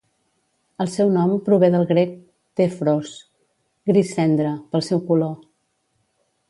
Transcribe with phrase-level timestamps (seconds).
[0.85, 2.15] El seu nom prové del grec
[2.61, 3.13] "tephros",
[3.93, 5.37] "gris cendra", pel seu color.